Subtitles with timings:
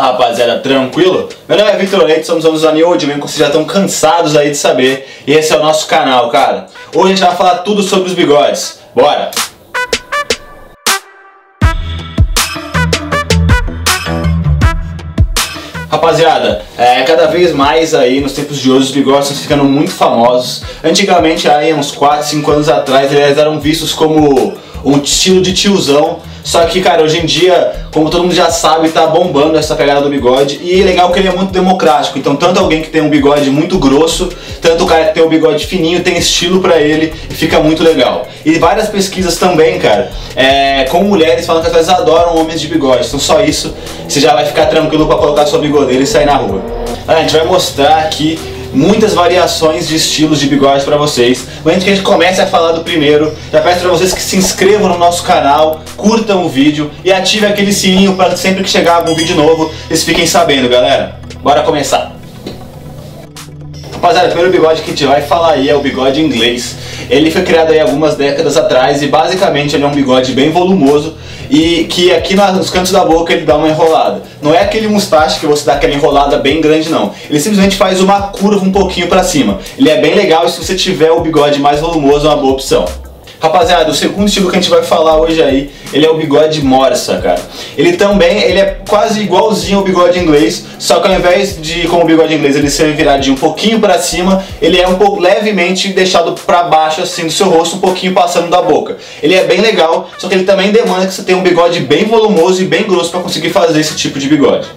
[0.00, 1.28] Fala rapaziada, tranquilo?
[1.46, 3.66] Meu nome é Victor Leite, somos anos da New Old Man, como vocês já estão
[3.66, 6.68] cansados aí de saber, e esse é o nosso canal, cara.
[6.94, 8.80] Hoje a gente vai falar tudo sobre os bigodes.
[8.94, 9.30] Bora!
[15.90, 19.90] Rapaziada, é, cada vez mais aí nos tempos de hoje os bigodes estão ficando muito
[19.90, 20.62] famosos.
[20.82, 26.20] Antigamente, aí uns 4, 5 anos atrás, eles eram vistos como um estilo de tiozão
[26.42, 30.00] só que, cara, hoje em dia, como todo mundo já sabe, tá bombando essa pegada
[30.00, 30.60] do bigode.
[30.62, 32.18] E legal que ele é muito democrático.
[32.18, 35.28] Então, tanto alguém que tem um bigode muito grosso, tanto o cara que tem um
[35.28, 38.26] bigode fininho, tem estilo para ele e fica muito legal.
[38.44, 42.68] E várias pesquisas também, cara, é, com mulheres falando que as vezes adoram homens de
[42.68, 43.06] bigode.
[43.06, 43.74] Então, só isso,
[44.08, 46.62] você já vai ficar tranquilo para colocar sua bigodeira e sair na rua.
[47.06, 48.38] A gente vai mostrar aqui
[48.72, 51.46] muitas variações de estilos de bigode para vocês.
[51.64, 54.22] Mas antes que a gente comece a falar do primeiro, já peço para vocês que
[54.22, 58.70] se inscrevam no nosso canal, curtam o vídeo e ativem aquele sininho para sempre que
[58.70, 61.18] chegar algum vídeo novo, vocês fiquem sabendo, galera.
[61.42, 62.19] Bora começar!
[64.00, 66.74] Rapaziada, o primeiro bigode que a gente vai falar aí é o bigode inglês.
[67.10, 71.18] Ele foi criado aí algumas décadas atrás e basicamente ele é um bigode bem volumoso
[71.50, 74.22] e que aqui nos cantos da boca ele dá uma enrolada.
[74.40, 77.12] Não é aquele mustache que você dá aquela enrolada bem grande não.
[77.28, 79.58] Ele simplesmente faz uma curva um pouquinho para cima.
[79.76, 82.54] Ele é bem legal e se você tiver o bigode mais volumoso é uma boa
[82.54, 82.86] opção.
[83.40, 86.62] Rapaziada, o segundo estilo que a gente vai falar hoje aí, ele é o bigode
[86.62, 87.40] morsa, cara.
[87.74, 92.02] Ele também, ele é quase igualzinho ao bigode inglês, só que ao invés de, como
[92.02, 95.88] o bigode inglês, ele ser viradinho um pouquinho para cima, ele é um pouco levemente
[95.88, 98.98] deixado para baixo assim do seu rosto, um pouquinho passando da boca.
[99.22, 102.04] Ele é bem legal, só que ele também demanda que você tenha um bigode bem
[102.04, 104.68] volumoso e bem grosso para conseguir fazer esse tipo de bigode.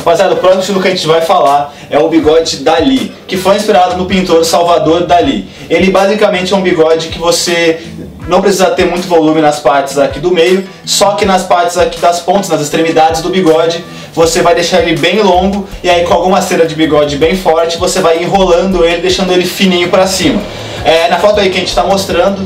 [0.00, 3.56] Rapaziada, o próximo estilo que a gente vai falar é o bigode Dali, que foi
[3.56, 5.46] inspirado no pintor Salvador Dali.
[5.68, 7.82] Ele basicamente é um bigode que você
[8.26, 12.00] não precisa ter muito volume nas partes aqui do meio, só que nas partes aqui
[12.00, 13.84] das pontas, nas extremidades do bigode,
[14.14, 17.76] você vai deixar ele bem longo e aí com alguma cera de bigode bem forte,
[17.76, 20.40] você vai enrolando ele, deixando ele fininho para cima.
[20.82, 22.42] É, na foto aí que a gente está mostrando,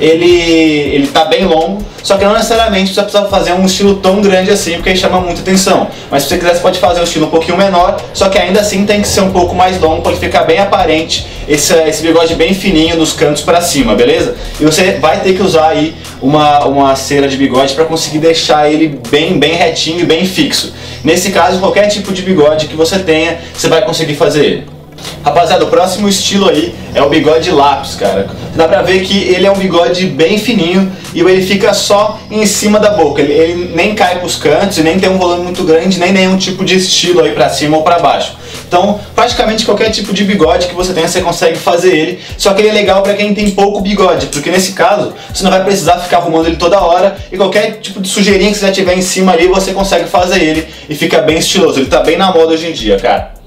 [0.00, 4.20] ele, ele tá bem longo, só que não necessariamente você precisa fazer um estilo tão
[4.20, 5.88] grande assim, porque chama muita atenção.
[6.10, 8.60] Mas se você quiser, você pode fazer um estilo um pouquinho menor, só que ainda
[8.60, 12.34] assim tem que ser um pouco mais longo ele ficar bem aparente esse, esse bigode
[12.34, 14.36] bem fininho dos cantos para cima, beleza?
[14.60, 18.70] E você vai ter que usar aí uma, uma cera de bigode para conseguir deixar
[18.70, 20.74] ele bem, bem retinho e bem fixo.
[21.02, 24.77] Nesse caso, qualquer tipo de bigode que você tenha, você vai conseguir fazer ele.
[25.24, 28.28] Rapaziada, o próximo estilo aí é o bigode lápis, cara.
[28.54, 32.46] Dá pra ver que ele é um bigode bem fininho e ele fica só em
[32.46, 33.20] cima da boca.
[33.20, 36.64] Ele, ele nem cai pros cantos nem tem um volume muito grande, nem nenhum tipo
[36.64, 38.36] de estilo aí pra cima ou pra baixo.
[38.66, 42.20] Então, praticamente qualquer tipo de bigode que você tenha, você consegue fazer ele.
[42.36, 45.50] Só que ele é legal para quem tem pouco bigode, porque nesse caso, você não
[45.50, 48.72] vai precisar ficar arrumando ele toda hora e qualquer tipo de sujeirinha que você já
[48.72, 51.80] tiver em cima ali, você consegue fazer ele e fica bem estiloso.
[51.80, 53.37] Ele tá bem na moda hoje em dia, cara.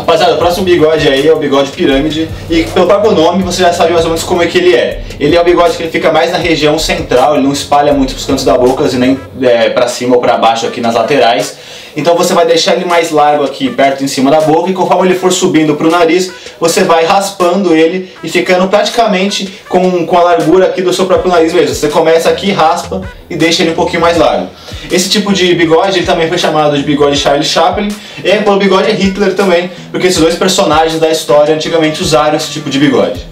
[0.00, 3.72] Rapaziada, o próximo bigode aí é o bigode pirâmide e pelo próprio nome você já
[3.72, 5.02] sabe mais ou menos como é que ele é.
[5.18, 8.14] Ele é um bigode que ele fica mais na região central, ele não espalha muito
[8.14, 11.58] pros cantos da boca e nem é, para cima ou para baixo aqui nas laterais.
[11.96, 15.08] Então você vai deixar ele mais largo aqui perto em cima da boca e conforme
[15.08, 20.18] ele for subindo para o nariz, você vai raspando ele e ficando praticamente com, com
[20.18, 21.74] a largura aqui do seu próprio nariz mesmo.
[21.74, 24.48] Você começa aqui, raspa e deixa ele um pouquinho mais largo.
[24.90, 27.88] Esse tipo de bigode ele também foi chamado de bigode Charlie Chaplin
[28.22, 32.70] e pelo bigode Hitler também, porque esses dois personagens da história antigamente usaram esse tipo
[32.70, 33.26] de bigode.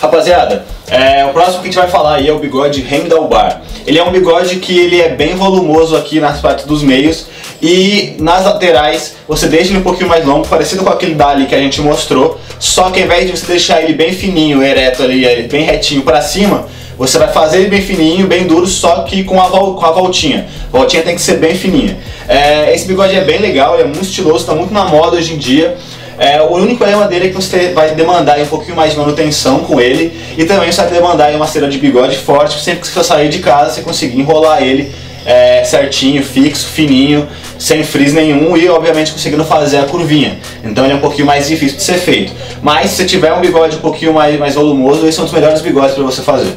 [0.00, 3.62] Rapaziada, é, o próximo que a gente vai falar aí é o bigode Handlebar.
[3.86, 7.26] Ele é um bigode que ele é bem volumoso aqui nas partes dos meios
[7.60, 11.54] e nas laterais você deixa ele um pouquinho mais longo, parecido com aquele dali que
[11.54, 15.42] a gente mostrou, só que ao invés de você deixar ele bem fininho, ereto ali,
[15.48, 19.40] bem retinho para cima, você vai fazer ele bem fininho, bem duro, só que com
[19.40, 20.46] a, com a voltinha.
[20.72, 21.98] A voltinha tem que ser bem fininha.
[22.28, 25.38] É, esse bigode é bem legal, é muito estiloso, está muito na moda hoje em
[25.38, 25.76] dia.
[26.18, 29.60] É, o único problema dele é que você vai demandar um pouquinho mais de manutenção
[29.60, 33.02] com ele e também você vai demandar uma cera de bigode forte sempre que você
[33.02, 34.92] sair de casa você conseguir enrolar ele
[35.24, 37.26] é, certinho, fixo, fininho,
[37.58, 40.38] sem frizz nenhum e obviamente conseguindo fazer a curvinha.
[40.62, 42.32] Então ele é um pouquinho mais difícil de ser feito.
[42.62, 45.34] Mas se você tiver um bigode um pouquinho mais, mais volumoso, esse é um dos
[45.34, 46.52] melhores bigodes para você fazer.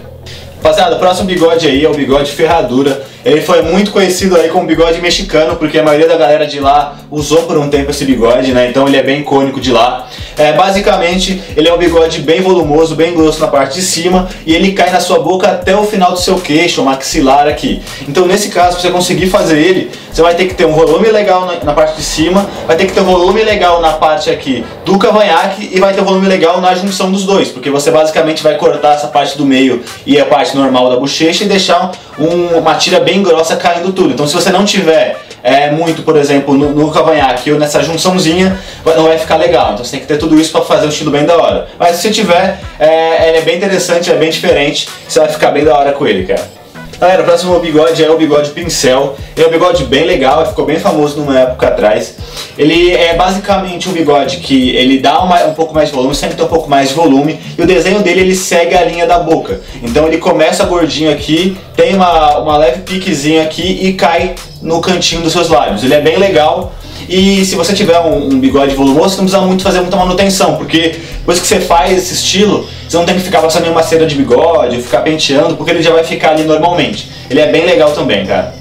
[0.58, 3.02] Rapaziada, o próximo bigode aí é o bigode ferradura.
[3.28, 6.96] Ele foi muito conhecido aí como bigode mexicano, porque a maioria da galera de lá
[7.12, 8.70] usou por um tempo esse bigode, né?
[8.70, 10.08] Então ele é bem icônico de lá.
[10.38, 14.56] É, basicamente, ele é um bigode bem volumoso, bem grosso na parte de cima e
[14.56, 17.82] ele cai na sua boca até o final do seu queixo, o maxilar aqui.
[18.08, 21.10] Então nesse caso, para você conseguir fazer ele, você vai ter que ter um volume
[21.10, 24.30] legal na, na, parte de cima, vai ter que ter um volume legal na parte
[24.30, 27.92] aqui do cavanhaque e vai ter um volume legal na junção dos dois, porque você
[27.92, 31.92] basicamente vai cortar essa parte do meio e a parte normal da bochecha e deixar
[32.20, 34.14] um, uma tira bem grossa caindo tudo.
[34.14, 38.58] Então se você não tiver é, muito, por exemplo, no, no cavanhaque ou nessa junçãozinha,
[38.86, 39.74] não vai ficar legal.
[39.74, 41.68] Então você tem que ter tudo isso para fazer um estilo bem da hora.
[41.80, 45.64] Mas se tiver, é, ele é bem interessante, é bem diferente, você vai ficar bem
[45.64, 46.58] da hora com ele, cara.
[47.00, 49.16] Galera, o próximo bigode é o bigode pincel.
[49.36, 52.16] É um bigode bem legal, ficou bem famoso numa época atrás.
[52.58, 56.36] Ele é basicamente um bigode que ele dá uma, um pouco mais de volume, sempre
[56.36, 59.20] tem um pouco mais de volume, e o desenho dele ele segue a linha da
[59.20, 59.62] boca.
[59.84, 65.22] Então ele começa gordinho aqui, tem uma, uma leve piquezinha aqui e cai no cantinho
[65.22, 65.84] dos seus lábios.
[65.84, 66.74] Ele é bem legal,
[67.08, 70.96] e se você tiver um, um, bigode volumoso, não precisa muito fazer muita manutenção, porque
[71.20, 74.16] depois que você faz esse estilo, você não tem que ficar passando nenhuma cera de
[74.16, 77.10] bigode, ficar penteando, porque ele já vai ficar ali normalmente.
[77.30, 78.56] Ele é bem legal também, cara.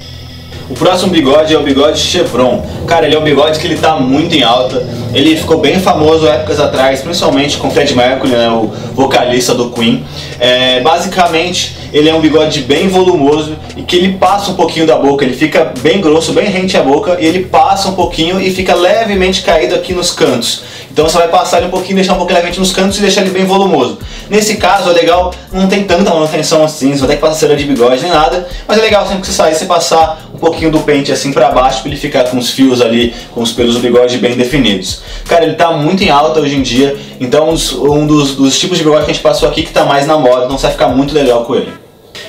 [0.68, 2.66] O próximo bigode é o bigode chevron.
[2.88, 4.84] Cara, ele é um bigode que ele tá muito em alta.
[5.14, 10.04] Ele ficou bem famoso épocas atrás, principalmente com Fred Mercury, né, o vocalista do Queen.
[10.40, 14.96] É, basicamente, ele é um bigode bem volumoso e que ele passa um pouquinho da
[14.96, 15.24] boca.
[15.24, 18.74] Ele fica bem grosso, bem rente à boca e ele passa um pouquinho e fica
[18.74, 20.62] levemente caído aqui nos cantos.
[20.96, 23.20] Então você vai passar ele um pouquinho, deixar um pouquinho levemente nos cantos e deixar
[23.20, 23.98] ele bem volumoso.
[24.30, 27.54] Nesse caso é legal, não tem tanta manutenção assim, você não tem que passar cera
[27.54, 30.70] de bigode nem nada, mas é legal sempre que você sair, você passar um pouquinho
[30.70, 33.74] do pente assim para baixo para ele ficar com os fios ali, com os pelos
[33.74, 35.00] do bigode bem definidos.
[35.26, 38.84] Cara, ele tá muito em alta hoje em dia, então um dos, dos tipos de
[38.84, 40.88] bigode que a gente passou aqui que tá mais na moda, então você vai ficar
[40.88, 41.85] muito legal com ele.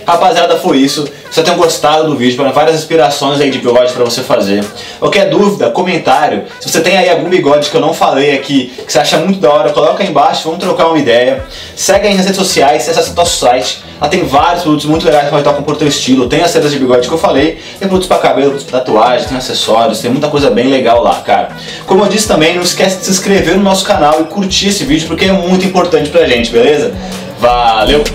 [0.08, 1.06] Rapaziada, foi isso.
[1.30, 4.64] Espero tenham gostado do vídeo, para várias inspirações aí de bigode para você fazer.
[5.00, 8.92] Qualquer dúvida, comentário, se você tem aí algum bigode que eu não falei aqui, que
[8.92, 11.44] você acha muito da hora, coloca aí embaixo, vamos trocar uma ideia.
[11.76, 13.84] Segue aí nas redes sociais, acessa nosso site.
[14.00, 16.30] Lá tem vários produtos muito legais vai estar com o teu estilo.
[16.30, 19.28] Tem as sedas de bigode que eu falei, tem produtos para cabelo, produtos para tatuagem,
[19.28, 21.50] tem acessórios, tem muita coisa bem legal lá, cara.
[21.86, 24.86] Como eu disse também, não esquece de se inscrever no nosso canal e curtir esse
[24.86, 26.94] vídeo porque é muito importante pra gente, beleza?
[27.42, 28.06] Valeu!